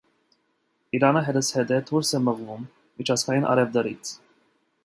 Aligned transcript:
Իրանը 0.99 1.21
հետզհետե 1.27 1.79
դուրս 1.91 2.13
է 2.21 2.23
մղվում 2.31 2.67
միջազգային 3.03 3.49
առևտրից։ 3.55 4.17